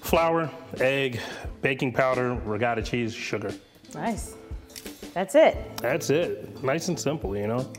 [0.01, 0.49] flour,
[0.79, 1.19] egg,
[1.61, 3.53] baking powder, ricotta cheese, sugar.
[3.93, 4.33] Nice.
[5.13, 5.77] That's it.
[5.77, 6.63] That's it.
[6.63, 7.71] Nice and simple, you know.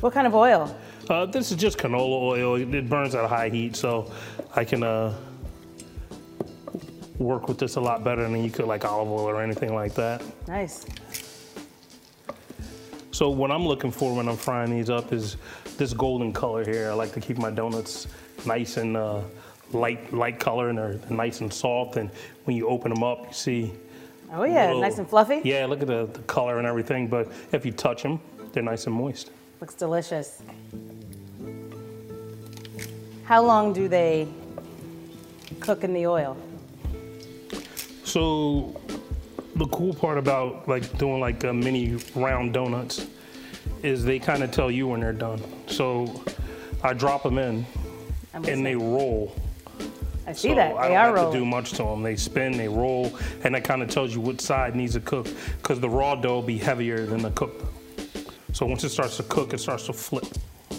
[0.00, 0.76] What kind of oil?
[1.08, 2.56] Uh, this is just canola oil.
[2.56, 4.12] It burns at a high heat, so
[4.54, 5.16] I can uh,
[7.24, 9.94] work with this a lot better than you could like olive oil or anything like
[9.94, 10.22] that.
[10.46, 10.84] Nice.
[13.10, 15.36] So what I'm looking for when I'm frying these up is
[15.76, 16.90] this golden color here.
[16.90, 18.06] I like to keep my donuts
[18.44, 19.20] nice and uh,
[19.72, 21.96] light light color and they're nice and soft.
[21.96, 22.10] And
[22.44, 23.72] when you open them up, you see.
[24.32, 25.40] Oh yeah, little- nice and fluffy.
[25.44, 27.06] Yeah, look at the, the color and everything.
[27.08, 28.20] But if you touch them,
[28.52, 29.30] they're nice and moist.
[29.60, 30.42] Looks delicious.
[33.24, 34.28] How long do they
[35.60, 36.36] cook in the oil?
[38.14, 38.80] So
[39.56, 43.08] the cool part about like doing like mini round donuts
[43.82, 45.42] is they kind of tell you when they're done.
[45.66, 46.22] So
[46.84, 47.66] I drop them in
[48.32, 49.34] and they roll.
[50.28, 50.76] I see so that.
[50.76, 51.32] I don't are have rolling.
[51.32, 52.04] to do much to them.
[52.04, 55.26] They spin, they roll, and that kind of tells you which side needs to cook
[55.60, 58.22] because the raw dough will be heavier than the cooked dough.
[58.52, 60.26] So once it starts to cook, it starts to flip.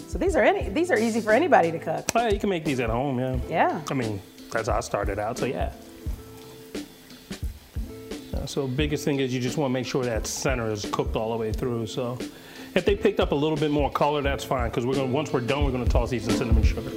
[0.08, 2.06] So these are any these are easy for anybody to cook.
[2.14, 3.36] Well, you can make these at home, yeah.
[3.46, 3.82] Yeah.
[3.90, 5.74] I mean, that's how I started out, so yeah.
[8.46, 11.32] So biggest thing is you just want to make sure that center is cooked all
[11.32, 11.86] the way through.
[11.88, 12.16] So
[12.76, 15.32] if they picked up a little bit more color, that's fine because we're gonna once
[15.32, 16.90] we're done, we're gonna toss these in cinnamon sugar.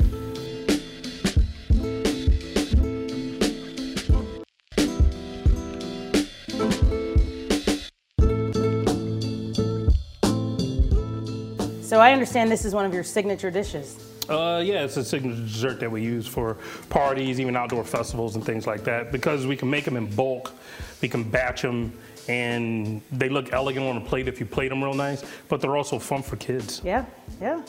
[11.81, 14.18] So I understand this is one of your signature dishes.
[14.29, 16.57] Uh, yeah, it's a signature dessert that we use for
[16.89, 19.11] parties, even outdoor festivals and things like that.
[19.11, 20.53] Because we can make them in bulk,
[21.01, 21.91] we can batch them,
[22.27, 25.23] and they look elegant on a plate if you plate them real nice.
[25.47, 26.81] But they're also fun for kids.
[26.83, 27.05] Yeah,
[27.41, 27.63] yeah.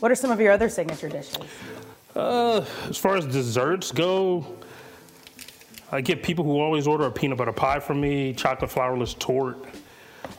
[0.00, 1.38] What are some of your other signature dishes?
[2.14, 4.44] Uh, as far as desserts go,
[5.90, 9.64] I get people who always order a peanut butter pie from me, chocolate flourless torte.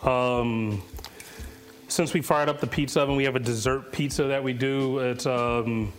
[0.04, 0.84] Um,
[1.90, 5.00] since we fired up the pizza oven, we have a dessert pizza that we do.
[5.00, 5.92] It's um,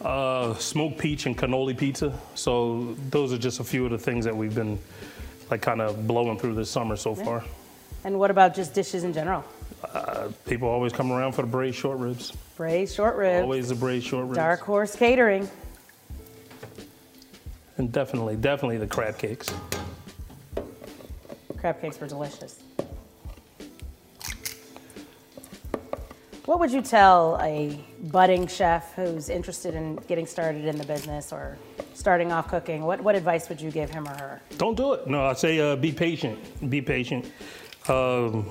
[0.00, 2.18] uh, smoked peach and cannoli pizza.
[2.34, 4.78] So those are just a few of the things that we've been
[5.50, 7.24] like kind of blowing through this summer so Yeah.
[7.24, 7.44] far.
[8.04, 9.44] And what about just dishes in general?
[9.92, 12.32] Uh, people always come around for the braised short ribs.
[12.56, 13.42] Braised short ribs.
[13.42, 14.36] Always the braised short ribs.
[14.36, 15.48] Dark Horse Catering.
[17.76, 19.48] And definitely, definitely the crab cakes.
[21.58, 22.60] Crab cakes were delicious.
[26.48, 31.30] What would you tell a budding chef who's interested in getting started in the business
[31.30, 31.58] or
[31.92, 32.84] starting off cooking?
[32.84, 34.40] What, what advice would you give him or her?
[34.56, 35.06] Don't do it.
[35.06, 36.38] No, I say uh, be patient.
[36.70, 37.30] Be patient.
[37.86, 38.48] Um,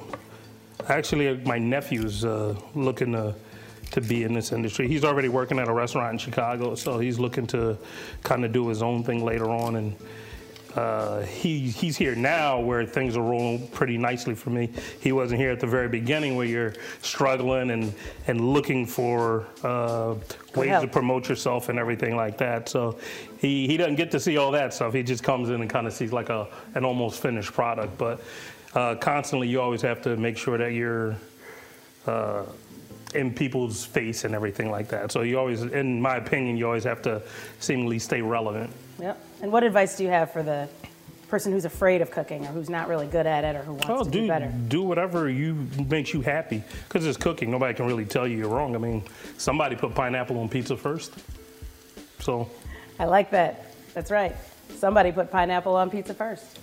[0.90, 3.34] actually, uh, my nephew's uh, looking to
[3.90, 4.88] to be in this industry.
[4.88, 7.80] He's already working at a restaurant in Chicago, so he's looking to
[8.22, 9.76] kind of do his own thing later on.
[9.76, 9.96] And
[10.78, 14.70] uh, he he's here now where things are rolling pretty nicely for me.
[15.02, 17.92] He wasn't here at the very beginning where you're struggling and
[18.28, 20.14] and looking for uh,
[20.56, 22.70] ways to promote yourself and everything like that.
[22.70, 23.00] So
[23.40, 24.94] he, he doesn't get to see all that stuff.
[24.94, 27.98] He just comes in and kind of sees like a an almost finished product.
[27.98, 28.22] But
[28.76, 31.16] uh, constantly, you always have to make sure that you're
[32.06, 32.44] uh,
[33.16, 35.12] in people's face and everything like that.
[35.12, 37.22] So you always, in my opinion, you always have to
[37.60, 38.72] seemingly stay relevant.
[39.00, 39.22] Yep.
[39.42, 40.68] And what advice do you have for the
[41.28, 44.06] person who's afraid of cooking or who's not really good at it or who wants
[44.06, 44.54] to do, do better?
[44.68, 47.52] do whatever you makes you happy because it's cooking.
[47.52, 48.76] Nobody can really tell you you're wrong.
[48.76, 49.04] I mean,
[49.38, 51.14] somebody put pineapple on pizza first.
[52.20, 52.50] So
[53.00, 53.74] I like that.
[53.94, 54.36] That's right.
[54.76, 56.60] Somebody put pineapple on pizza first.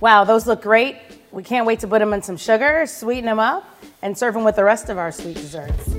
[0.00, 0.96] Wow, those look great.
[1.30, 3.64] We can't wait to put them in some sugar, sweeten them up,
[4.00, 5.94] and serve them with the rest of our sweet desserts.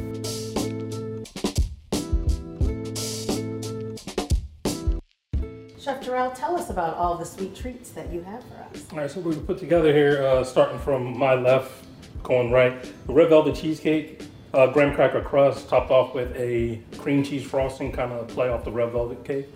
[5.80, 8.86] Chef Terrell, tell us about all the sweet treats that you have for us.
[8.92, 11.86] All right, so we put together here, uh, starting from my left,
[12.24, 17.24] going right, the red velvet cheesecake, uh, graham cracker crust, topped off with a cream
[17.24, 19.48] cheese frosting, kind of play off the red velvet cake,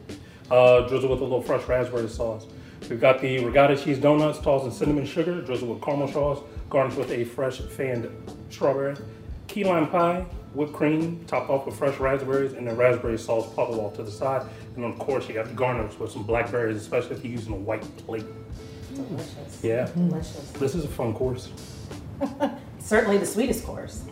[0.52, 2.46] uh, drizzled with a little fresh raspberry sauce.
[2.90, 6.98] We've got the ricotta cheese donuts tossed in cinnamon sugar, drizzled with caramel sauce, garnished
[6.98, 8.10] with a fresh fanned
[8.50, 8.96] strawberry.
[9.48, 13.82] Key lime pie, whipped cream, topped off with fresh raspberries, and then raspberry sauce bubble
[13.82, 14.48] off to the side.
[14.76, 17.58] And of course, you got the garnish with some blackberries, especially if you're using a
[17.58, 18.26] white plate.
[18.94, 19.64] Delicious.
[19.64, 19.90] Yeah.
[19.96, 20.52] Delicious.
[20.52, 21.50] This is a fun course.
[22.80, 24.04] Certainly the sweetest course.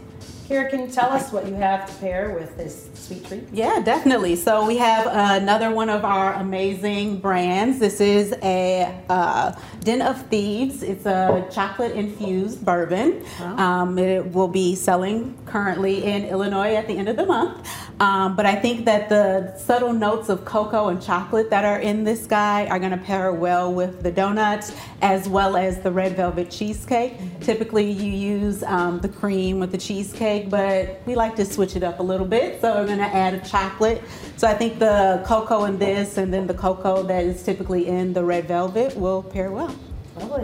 [0.51, 3.47] Kira, can you tell us what you have to pair with this sweet treat?
[3.53, 4.35] Yeah, definitely.
[4.35, 7.79] So we have another one of our amazing brands.
[7.79, 10.83] This is a uh, Den of Thieves.
[10.83, 13.23] It's a chocolate infused bourbon.
[13.39, 17.65] Um, it will be selling currently in Illinois at the end of the month.
[18.01, 22.03] Um, but I think that the subtle notes of cocoa and chocolate that are in
[22.03, 26.15] this guy are going to pair well with the donuts as well as the red
[26.15, 27.13] velvet cheesecake.
[27.41, 31.83] Typically, you use um, the cream with the cheesecake, but we like to switch it
[31.83, 32.61] up a little bit.
[32.61, 34.01] So we're to add a chocolate.
[34.37, 38.13] So I think the cocoa in this and then the cocoa that is typically in
[38.13, 39.75] the red velvet will pair well.
[40.15, 40.43] Lovely.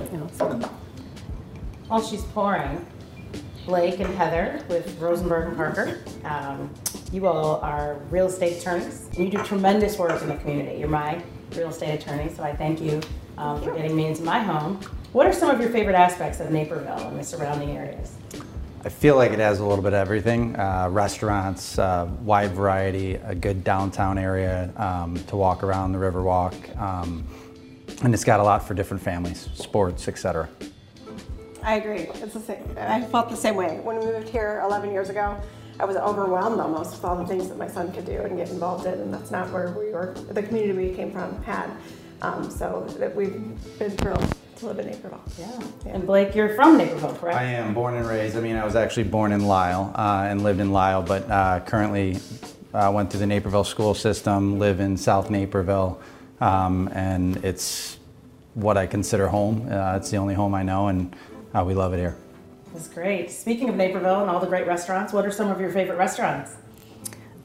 [1.87, 2.85] While she's pouring,
[3.65, 6.73] Blake and Heather with Rosenberg and Parker, um,
[7.11, 9.07] you all are real estate attorneys.
[9.15, 10.79] And you do tremendous work in the community.
[10.79, 11.21] You're my
[11.55, 13.01] real estate attorney, so I thank you
[13.37, 14.79] um, for getting me into my home.
[15.13, 18.15] What are some of your favorite aspects of Naperville and the surrounding areas?
[18.87, 23.15] I feel like it has a little bit of everything uh, restaurants, uh, wide variety,
[23.15, 26.55] a good downtown area um, to walk around the Riverwalk.
[26.79, 27.27] Um,
[28.01, 30.47] and it's got a lot for different families, sports, etc.
[31.63, 32.03] I agree.
[32.03, 32.63] It's the same.
[32.77, 33.77] I felt the same way.
[33.83, 35.37] When we moved here 11 years ago,
[35.81, 38.49] I was overwhelmed almost with all the things that my son could do and get
[38.51, 41.69] involved in, and that's not where we were, the community we came from had.
[42.21, 43.33] Um, so that we've
[43.77, 45.21] been thrilled to live in Naperville.
[45.37, 45.93] Yeah.
[45.93, 47.37] And Blake, you're from Naperville, correct?
[47.37, 48.35] I am born and raised.
[48.35, 51.59] I mean, I was actually born in Lisle uh, and lived in Lisle, but uh,
[51.61, 52.19] currently
[52.73, 55.99] uh, went through the Naperville school system, live in South Naperville,
[56.41, 57.99] um, and it's
[58.55, 59.67] what I consider home.
[59.71, 61.15] Uh, it's the only home I know, and
[61.53, 62.17] uh, we love it here.
[62.73, 63.31] That's great.
[63.31, 66.55] Speaking of Naperville and all the great restaurants, what are some of your favorite restaurants?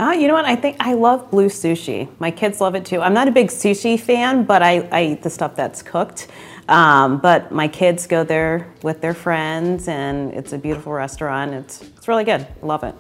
[0.02, 0.44] Uh, you know what?
[0.44, 2.08] I think I love blue sushi.
[2.18, 3.00] My kids love it too.
[3.00, 6.26] I'm not a big sushi fan, but I, I eat the stuff that's cooked.
[6.68, 11.54] Um, but my kids go there with their friends, and it's a beautiful restaurant.
[11.54, 12.48] It's, it's really good.
[12.62, 12.96] Love it.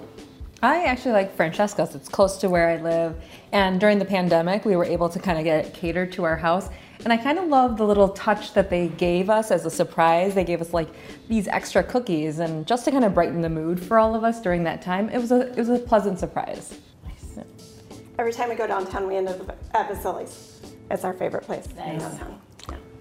[0.62, 1.96] I actually like Francesca's.
[1.96, 3.20] It's close to where I live.
[3.50, 6.36] And during the pandemic, we were able to kind of get it catered to our
[6.36, 6.68] house.
[7.02, 10.36] And I kind of love the little touch that they gave us as a surprise.
[10.36, 10.88] They gave us like
[11.28, 14.40] these extra cookies and just to kind of brighten the mood for all of us
[14.40, 15.08] during that time.
[15.08, 16.78] It was a it was a pleasant surprise.
[18.22, 20.64] Every time we go downtown, we end up at Vasilis.
[20.92, 22.40] It's our favorite place downtown.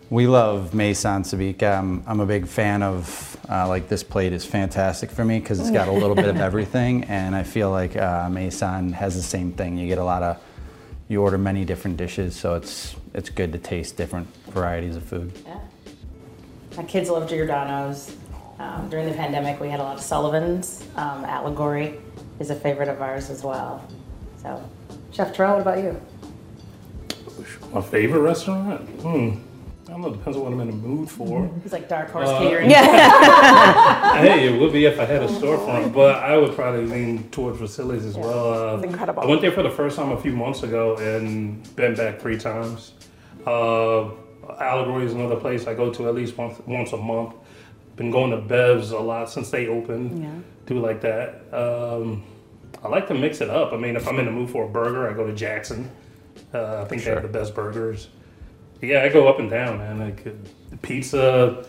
[0.09, 1.77] We love Meson Sabika.
[1.77, 5.59] I'm, I'm a big fan of, uh, like this plate is fantastic for me because
[5.59, 9.21] it's got a little bit of everything and I feel like uh, Meson has the
[9.21, 9.77] same thing.
[9.77, 10.41] You get a lot of,
[11.07, 15.31] you order many different dishes so it's, it's good to taste different varieties of food.
[15.45, 15.59] Yeah.
[16.77, 18.17] My kids love Giordano's.
[18.57, 20.83] Um, during the pandemic, we had a lot of Sullivan's.
[20.95, 21.99] Um, Allegory
[22.39, 23.87] is a favorite of ours as well.
[24.41, 24.67] So,
[25.11, 26.01] Chef Terrell, what about you?
[27.73, 28.81] My favorite restaurant?
[29.01, 29.31] Hmm.
[29.87, 31.49] I don't know, depends on what I'm in the mood for.
[31.65, 32.69] It's like Dark Horse Uh, Catering.
[32.69, 37.57] hey, it would be if I had a storefront, but I would probably lean towards
[37.59, 38.53] Vasilis as well.
[38.53, 39.23] Uh, It's incredible.
[39.23, 42.37] I went there for the first time a few months ago and been back three
[42.37, 42.93] times.
[43.45, 44.09] Uh,
[44.59, 47.33] Allegory is another place I go to at least once once a month.
[47.97, 50.23] Been going to Bev's a lot since they opened.
[50.23, 50.29] Yeah.
[50.67, 51.41] Do like that.
[51.53, 52.23] Um,
[52.83, 53.73] I like to mix it up.
[53.73, 55.89] I mean, if I'm in the mood for a burger, I go to Jackson.
[56.53, 58.09] Uh, I think they have the best burgers.
[58.81, 59.99] Yeah, I go up and down, man.
[59.99, 60.31] Like uh,
[60.81, 61.67] pizza,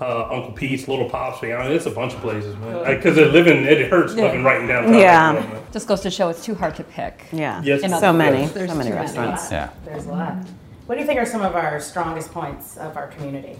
[0.00, 1.42] uh, Uncle Pete's, Little Pops.
[1.42, 2.84] You know, it's a bunch of places, man.
[2.96, 4.24] Because they're living, it hurts Yeah.
[4.24, 4.94] living right in downtown.
[4.94, 5.60] Yeah.
[5.72, 7.24] Just goes to show it's too hard to pick.
[7.32, 7.60] Yeah.
[7.64, 7.82] Yes.
[7.82, 9.50] In So many, words, there's so many too restaurants.
[9.50, 9.70] Yeah.
[9.84, 10.36] There's a lot.
[10.86, 13.56] What do you think are some of our strongest points of our community?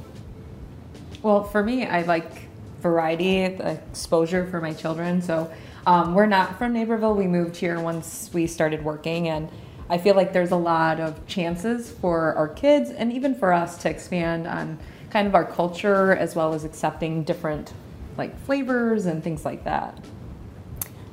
[1.23, 2.49] Well, for me, I like
[2.81, 5.23] variety, the exposure for my children.
[5.23, 5.51] So
[5.87, 7.15] um, we're not from Naperville.
[7.15, 9.49] We moved here once we started working, and
[9.91, 13.77] I feel like there's a lot of chances for our kids and even for us
[13.83, 14.79] to expand on
[15.11, 17.73] kind of our culture as well as accepting different
[18.17, 20.03] like flavors and things like that.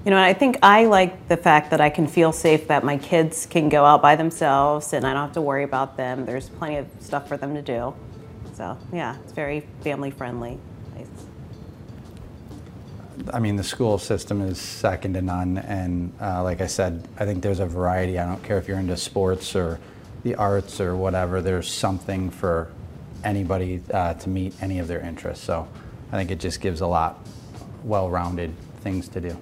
[0.06, 2.98] You know, I think I like the fact that I can feel safe that my
[2.98, 6.26] kids can go out by themselves and I don't have to worry about them.
[6.26, 7.94] There's plenty of stuff for them to do.
[8.54, 10.58] So, yeah, it's very family friendly.
[10.96, 11.08] Nice.
[13.34, 17.26] I mean, the school system is second to none, and uh, like I said, I
[17.26, 18.18] think there's a variety.
[18.18, 19.80] I don't care if you're into sports or
[20.24, 21.42] the arts or whatever.
[21.42, 22.72] There's something for
[23.24, 25.44] anybody uh, to meet any of their interests.
[25.44, 25.68] So
[26.12, 27.26] I think it just gives a lot
[27.84, 29.38] well-rounded things to do.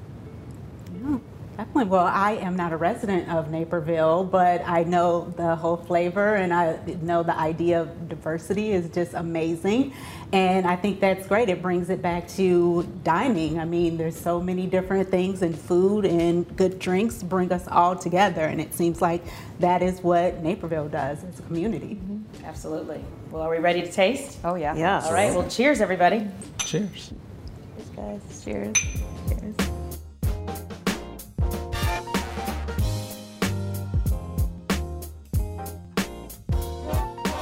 [1.59, 1.85] Definitely.
[1.91, 6.53] Well, I am not a resident of Naperville, but I know the whole flavor and
[6.53, 9.93] I know the idea of diversity is just amazing.
[10.31, 11.49] And I think that's great.
[11.49, 13.59] It brings it back to dining.
[13.59, 17.93] I mean, there's so many different things, and food and good drinks bring us all
[17.93, 18.45] together.
[18.45, 19.21] And it seems like
[19.59, 21.95] that is what Naperville does as a community.
[21.95, 22.45] Mm-hmm.
[22.45, 23.03] Absolutely.
[23.31, 24.37] Well, are we ready to taste?
[24.45, 24.77] Oh, yeah.
[24.77, 25.01] Yeah.
[25.03, 25.35] All right.
[25.35, 26.25] Well, cheers, everybody.
[26.59, 27.11] Cheers.
[27.75, 28.43] Cheers, guys.
[28.45, 28.77] Cheers.
[29.27, 29.68] Cheers.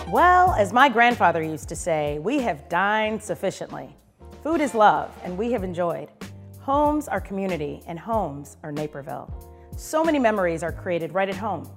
[0.10, 3.94] Well, as my grandfather used to say, we have dined sufficiently.
[4.42, 6.08] Food is love, and we have enjoyed.
[6.62, 9.30] Homes are community, and homes are Naperville.
[9.76, 11.70] So many memories are created right at home.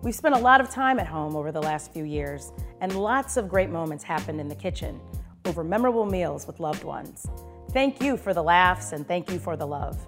[0.00, 3.36] We've spent a lot of time at home over the last few years, and lots
[3.36, 5.00] of great moments happened in the kitchen
[5.46, 7.26] over memorable meals with loved ones.
[7.72, 9.98] Thank you for the laughs, and thank you for the love.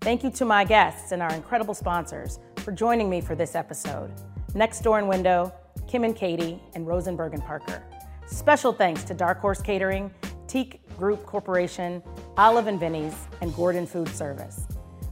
[0.00, 4.14] Thank you to my guests and our incredible sponsors for joining me for this episode.
[4.54, 5.52] Next Door and Window,
[5.88, 7.82] Kim and Katie, and Rosenberg and Parker.
[8.26, 10.12] Special thanks to Dark Horse Catering,
[10.46, 12.02] Teak Group Corporation,
[12.36, 14.66] Olive and Vinnie's, and Gordon Food Service.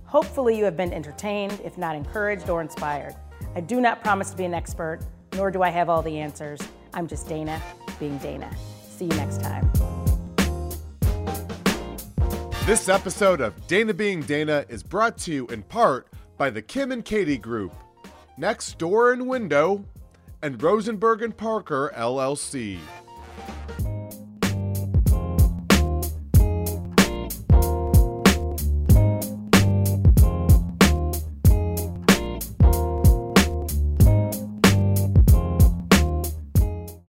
[0.05, 3.17] Hopefully you have been entertained, if not encouraged or inspired.
[3.55, 5.01] I do not promise to be an expert,
[5.35, 6.61] nor do I have all the answers.
[6.93, 7.61] I'm just Dana
[7.99, 8.55] being Dana.
[8.89, 9.71] See you next time.
[12.67, 16.93] This episode of Dana Being Dana is brought to you in part by the Kim
[16.93, 17.73] and Katie Group,
[18.37, 19.85] Next Door and Window,
[20.43, 22.79] and Rosenberg and Parker LLC.